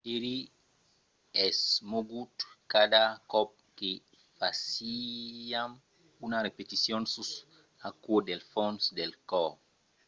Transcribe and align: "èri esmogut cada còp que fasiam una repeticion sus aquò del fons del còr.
"èri 0.13 0.37
esmogut 1.45 2.35
cada 2.73 3.03
còp 3.31 3.49
que 3.77 3.91
fasiam 4.37 5.71
una 6.25 6.37
repeticion 6.47 7.01
sus 7.13 7.29
aquò 7.89 8.15
del 8.27 8.41
fons 8.51 8.81
del 8.97 9.11
còr. 9.31 9.49